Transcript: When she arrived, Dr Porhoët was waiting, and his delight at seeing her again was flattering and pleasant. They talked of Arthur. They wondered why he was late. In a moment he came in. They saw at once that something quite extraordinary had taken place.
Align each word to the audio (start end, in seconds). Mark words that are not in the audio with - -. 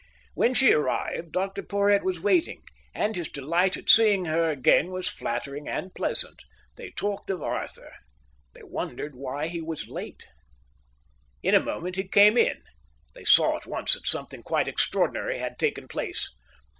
When 0.33 0.55
she 0.55 0.73
arrived, 0.73 1.31
Dr 1.31 1.61
Porhoët 1.61 2.01
was 2.01 2.19
waiting, 2.19 2.63
and 2.91 3.15
his 3.15 3.29
delight 3.29 3.77
at 3.77 3.87
seeing 3.87 4.25
her 4.25 4.49
again 4.49 4.89
was 4.89 5.07
flattering 5.07 5.67
and 5.69 5.93
pleasant. 5.93 6.39
They 6.75 6.89
talked 6.89 7.29
of 7.29 7.43
Arthur. 7.43 7.93
They 8.55 8.63
wondered 8.63 9.13
why 9.13 9.45
he 9.47 9.61
was 9.61 9.87
late. 9.87 10.25
In 11.43 11.53
a 11.53 11.59
moment 11.59 11.97
he 11.97 12.07
came 12.07 12.35
in. 12.35 12.63
They 13.13 13.25
saw 13.25 13.57
at 13.57 13.67
once 13.67 13.93
that 13.93 14.07
something 14.07 14.41
quite 14.41 14.67
extraordinary 14.67 15.37
had 15.37 15.59
taken 15.59 15.87
place. 15.87 16.31